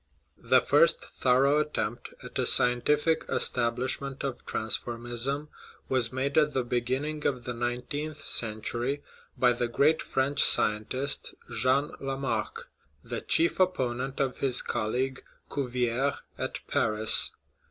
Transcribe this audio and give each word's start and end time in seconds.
The 0.41 0.61
first 0.61 1.01
thorough 1.19 1.59
attempt 1.59 2.11
at 2.23 2.39
a 2.39 2.47
scientific 2.47 3.23
establish 3.29 4.01
ment 4.01 4.23
of 4.23 4.43
transformism 4.47 5.49
was 5.89 6.11
made 6.11 6.39
at 6.39 6.55
the 6.55 6.63
beginning 6.63 7.27
of 7.27 7.43
the 7.43 7.53
nineteenth 7.53 8.19
century 8.25 9.03
by 9.37 9.53
the 9.53 9.67
great 9.67 10.01
French 10.01 10.41
scientist 10.43 11.35
Jean 11.51 11.91
Lamarck, 11.99 12.71
the 13.03 13.21
chief 13.21 13.59
opponent 13.59 14.19
of 14.19 14.39
his 14.39 14.63
colleague, 14.63 15.23
Cuvier, 15.51 16.17
at 16.35 16.57
Paris. 16.67 17.29